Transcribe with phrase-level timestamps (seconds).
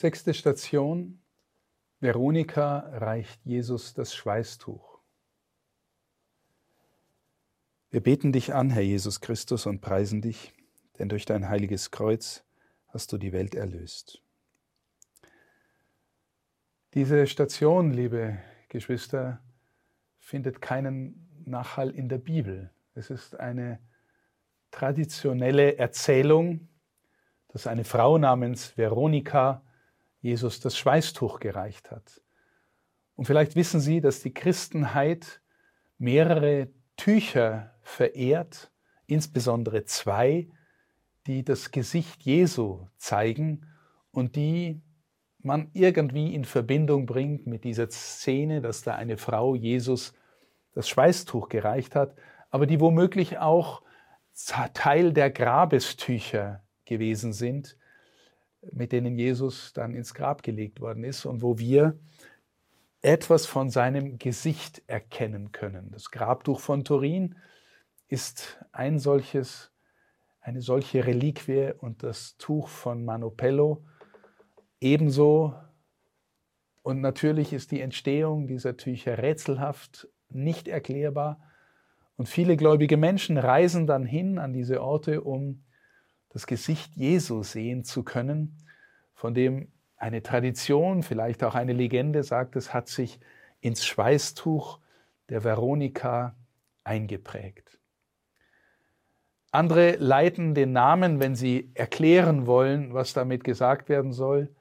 [0.00, 1.20] Sechste Station.
[1.98, 5.00] Veronika reicht Jesus das Schweißtuch.
[7.90, 10.54] Wir beten dich an, Herr Jesus Christus, und preisen dich,
[11.00, 12.44] denn durch dein heiliges Kreuz
[12.86, 14.22] hast du die Welt erlöst.
[16.94, 19.42] Diese Station, liebe Geschwister,
[20.20, 22.70] findet keinen Nachhall in der Bibel.
[22.94, 23.80] Es ist eine
[24.70, 26.68] traditionelle Erzählung,
[27.48, 29.64] dass eine Frau namens Veronika
[30.20, 32.20] Jesus das Schweißtuch gereicht hat.
[33.14, 35.40] Und vielleicht wissen Sie, dass die Christenheit
[35.98, 38.70] mehrere Tücher verehrt,
[39.06, 40.48] insbesondere zwei,
[41.26, 43.66] die das Gesicht Jesu zeigen
[44.10, 44.80] und die
[45.40, 50.14] man irgendwie in Verbindung bringt mit dieser Szene, dass da eine Frau Jesus
[50.72, 52.14] das Schweißtuch gereicht hat,
[52.50, 53.82] aber die womöglich auch
[54.74, 57.76] Teil der Grabestücher gewesen sind,
[58.72, 61.98] mit denen Jesus dann ins Grab gelegt worden ist und wo wir
[63.02, 65.90] etwas von seinem Gesicht erkennen können.
[65.92, 67.36] Das Grabtuch von Turin
[68.08, 69.70] ist ein solches,
[70.40, 73.84] eine solche Reliquie und das Tuch von Manopello
[74.80, 75.54] ebenso.
[76.82, 81.40] Und natürlich ist die Entstehung dieser Tücher rätselhaft, nicht erklärbar.
[82.16, 85.62] Und viele gläubige Menschen reisen dann hin an diese Orte, um
[86.30, 88.56] das Gesicht Jesu sehen zu können,
[89.14, 93.18] von dem eine Tradition, vielleicht auch eine Legende sagt, es hat sich
[93.60, 94.78] ins Schweißtuch
[95.28, 96.36] der Veronika
[96.84, 97.78] eingeprägt.
[99.50, 104.54] Andere leiten den Namen, wenn sie erklären wollen, was damit gesagt werden soll,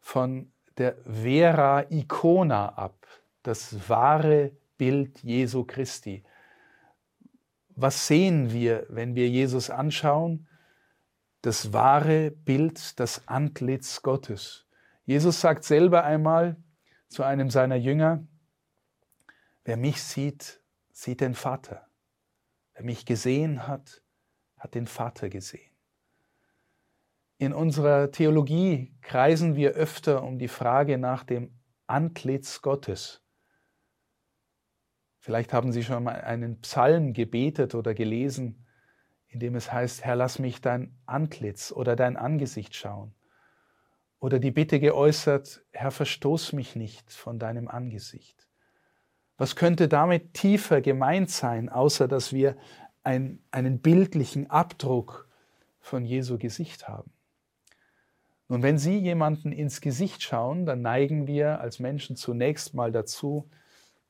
[0.00, 3.06] von der Vera Icona ab,
[3.42, 6.24] das wahre Bild Jesu Christi.
[7.76, 10.48] Was sehen wir, wenn wir Jesus anschauen?
[11.42, 14.66] Das wahre Bild, das Antlitz Gottes.
[15.04, 16.56] Jesus sagt selber einmal
[17.08, 18.26] zu einem seiner Jünger,
[19.64, 21.88] wer mich sieht, sieht den Vater.
[22.74, 24.02] Wer mich gesehen hat,
[24.56, 25.72] hat den Vater gesehen.
[27.38, 31.58] In unserer Theologie kreisen wir öfter um die Frage nach dem
[31.88, 33.20] Antlitz Gottes.
[35.18, 38.64] Vielleicht haben Sie schon mal einen Psalm gebetet oder gelesen,
[39.32, 43.14] in dem es heißt, Herr, lass mich dein Antlitz oder dein Angesicht schauen.
[44.20, 48.46] Oder die Bitte geäußert, Herr, verstoß mich nicht von deinem Angesicht.
[49.38, 52.56] Was könnte damit tiefer gemeint sein, außer dass wir
[53.02, 55.28] ein, einen bildlichen Abdruck
[55.80, 57.10] von Jesu Gesicht haben?
[58.48, 63.48] Nun, wenn Sie jemanden ins Gesicht schauen, dann neigen wir als Menschen zunächst mal dazu,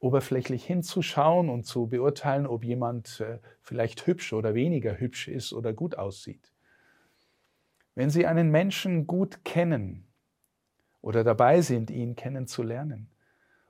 [0.00, 5.72] oberflächlich hinzuschauen und zu beurteilen, ob jemand äh, vielleicht hübsch oder weniger hübsch ist oder
[5.72, 6.52] gut aussieht.
[7.94, 10.06] Wenn Sie einen Menschen gut kennen
[11.00, 13.10] oder dabei sind, ihn kennenzulernen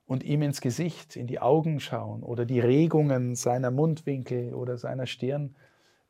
[0.05, 5.07] und ihm ins Gesicht, in die Augen schauen oder die Regungen seiner Mundwinkel oder seiner
[5.07, 5.57] Stirn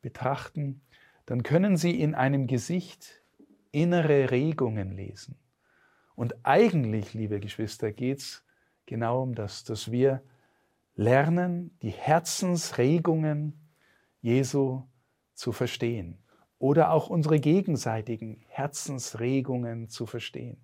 [0.02, 0.80] betrachten,
[1.26, 3.22] dann können Sie in einem Gesicht
[3.70, 5.36] innere Regungen lesen.
[6.16, 8.44] Und eigentlich, liebe Geschwister, geht es
[8.88, 10.22] genau um das, dass wir
[10.96, 13.52] lernen, die Herzensregungen
[14.20, 14.82] Jesu
[15.34, 16.18] zu verstehen
[16.58, 20.58] oder auch unsere gegenseitigen Herzensregungen zu verstehen.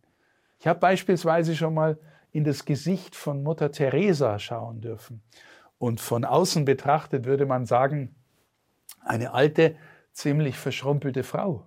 [0.59, 1.99] Ich habe beispielsweise schon mal
[2.33, 5.23] in das Gesicht von Mutter Teresa schauen dürfen.
[5.79, 8.17] Und von außen betrachtet würde man sagen,
[9.01, 9.77] eine alte,
[10.13, 11.67] ziemlich verschrumpelte Frau.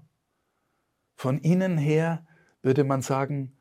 [1.16, 2.25] Von innen her
[2.62, 3.56] würde man sagen,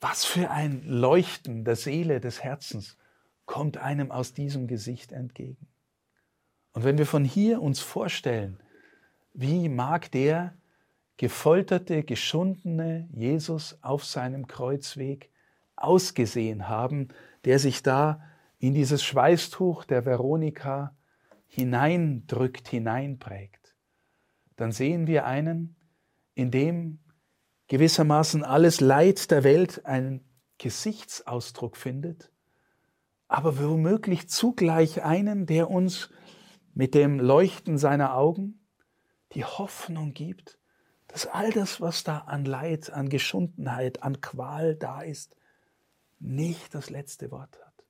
[0.00, 2.96] was für ein Leuchten der Seele, des Herzens
[3.44, 5.68] kommt einem aus diesem Gesicht entgegen.
[6.72, 8.60] Und wenn wir von hier uns vorstellen,
[9.34, 10.54] wie mag der
[11.16, 15.30] gefolterte, geschundene Jesus auf seinem Kreuzweg
[15.76, 17.08] ausgesehen haben,
[17.44, 18.22] der sich da
[18.58, 20.96] in dieses Schweißtuch der Veronika
[21.46, 23.74] hineindrückt, hineinprägt,
[24.56, 25.76] dann sehen wir einen,
[26.34, 27.00] in dem
[27.70, 30.24] gewissermaßen alles Leid der Welt einen
[30.58, 32.32] Gesichtsausdruck findet,
[33.28, 36.10] aber womöglich zugleich einen, der uns
[36.74, 38.66] mit dem Leuchten seiner Augen
[39.34, 40.58] die Hoffnung gibt,
[41.06, 45.36] dass all das, was da an Leid, an Geschundenheit, an Qual da ist,
[46.18, 47.84] nicht das letzte Wort hat.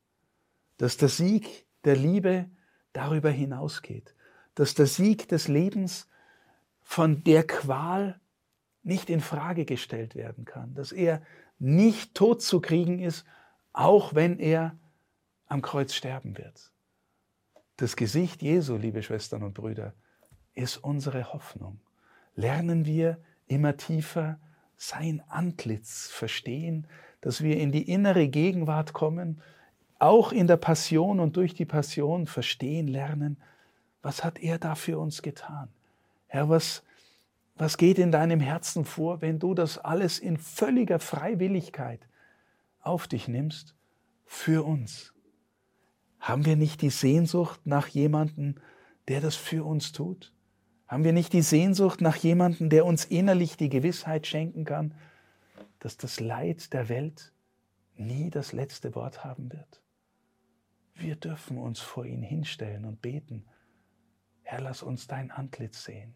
[0.76, 2.50] Dass der Sieg der Liebe
[2.92, 4.14] darüber hinausgeht.
[4.54, 6.06] Dass der Sieg des Lebens
[6.82, 8.20] von der Qual
[8.82, 11.22] nicht in Frage gestellt werden kann, dass er
[11.58, 13.24] nicht tot zu kriegen ist,
[13.72, 14.76] auch wenn er
[15.46, 16.72] am Kreuz sterben wird.
[17.76, 19.94] Das Gesicht Jesu, liebe Schwestern und Brüder,
[20.54, 21.80] ist unsere Hoffnung.
[22.34, 24.38] Lernen wir immer tiefer
[24.76, 26.86] sein Antlitz verstehen,
[27.20, 29.42] dass wir in die innere Gegenwart kommen,
[29.98, 33.36] auch in der Passion und durch die Passion verstehen lernen,
[34.02, 35.68] was hat er da für uns getan?
[36.28, 36.82] Herr, was,
[37.60, 42.08] was geht in deinem Herzen vor, wenn du das alles in völliger Freiwilligkeit
[42.80, 43.74] auf dich nimmst
[44.24, 45.12] für uns?
[46.20, 48.54] Haben wir nicht die Sehnsucht nach jemandem,
[49.08, 50.32] der das für uns tut?
[50.88, 54.94] Haben wir nicht die Sehnsucht nach jemandem, der uns innerlich die Gewissheit schenken kann,
[55.80, 57.32] dass das Leid der Welt
[57.94, 59.82] nie das letzte Wort haben wird?
[60.94, 63.44] Wir dürfen uns vor ihn hinstellen und beten,
[64.42, 66.14] Herr, lass uns dein Antlitz sehen,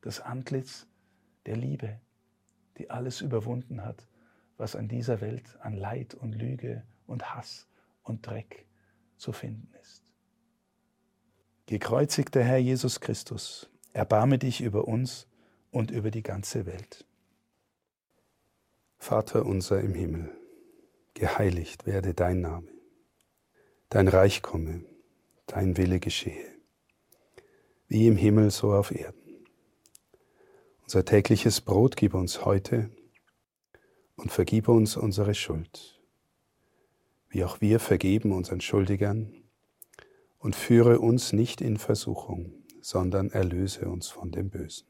[0.00, 0.86] das Antlitz
[1.46, 2.00] der Liebe,
[2.78, 4.08] die alles überwunden hat,
[4.56, 7.68] was an dieser Welt an Leid und Lüge und Hass
[8.02, 8.66] und Dreck
[9.16, 10.02] zu finden ist.
[11.66, 15.26] Gekreuzigter Herr Jesus Christus, erbarme dich über uns
[15.70, 17.06] und über die ganze Welt.
[18.98, 20.30] Vater unser im Himmel,
[21.14, 22.68] geheiligt werde dein Name,
[23.88, 24.84] dein Reich komme,
[25.46, 26.54] dein Wille geschehe,
[27.88, 29.29] wie im Himmel so auf Erden.
[30.90, 32.90] Unser tägliches Brot gib uns heute
[34.16, 36.00] und vergib uns unsere Schuld
[37.30, 39.32] wie auch wir vergeben unseren Schuldigern,
[40.38, 44.88] und führe uns nicht in Versuchung, sondern erlöse uns von dem Bösen.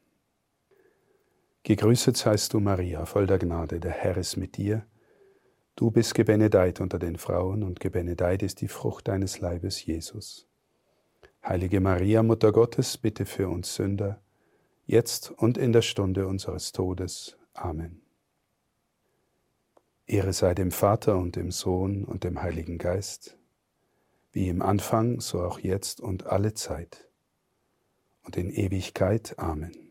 [1.64, 4.86] Gegrüßet seist du, Maria, voll der Gnade, der Herr ist mit dir.
[5.76, 10.48] Du bist gebenedeit unter den Frauen, und gebenedeit ist die Frucht deines Leibes, Jesus.
[11.44, 14.22] Heilige Maria, Mutter Gottes, bitte für uns Sünder,
[14.90, 17.36] jetzt und in der Stunde unseres Todes.
[17.54, 18.02] Amen.
[20.06, 23.38] Ehre sei dem Vater und dem Sohn und dem Heiligen Geist,
[24.32, 27.08] wie im Anfang, so auch jetzt und alle Zeit
[28.22, 29.38] und in Ewigkeit.
[29.38, 29.89] Amen.